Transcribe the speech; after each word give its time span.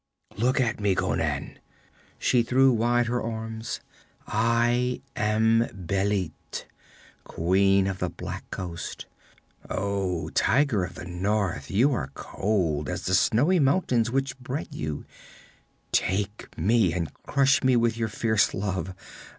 'Look 0.35 0.59
at 0.59 0.79
me, 0.79 0.95
Conan!' 0.95 1.59
She 2.17 2.41
threw 2.41 2.71
wide 2.71 3.05
her 3.05 3.21
arms. 3.21 3.81
'I 4.25 4.99
am 5.15 5.65
Bêlit, 5.71 6.65
queen 7.23 7.85
of 7.85 7.99
the 7.99 8.09
black 8.09 8.49
coast. 8.49 9.05
Oh, 9.69 10.29
tiger 10.29 10.83
of 10.83 10.95
the 10.95 11.05
North, 11.05 11.69
you 11.69 11.93
are 11.93 12.09
cold 12.15 12.89
as 12.89 13.05
the 13.05 13.13
snowy 13.13 13.59
mountains 13.59 14.09
which 14.09 14.39
bred 14.39 14.73
you. 14.73 15.05
Take 15.91 16.57
me 16.57 16.93
and 16.95 17.13
crush 17.21 17.61
me 17.63 17.75
with 17.75 17.95
your 17.95 18.09
fierce 18.09 18.55
love! 18.55 18.95